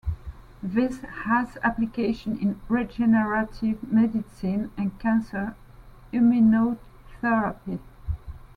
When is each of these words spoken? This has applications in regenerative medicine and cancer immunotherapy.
This 0.63 1.01
has 1.01 1.59
applications 1.61 2.41
in 2.41 2.59
regenerative 2.67 3.83
medicine 3.83 4.71
and 4.75 4.97
cancer 4.97 5.55
immunotherapy. 6.11 7.77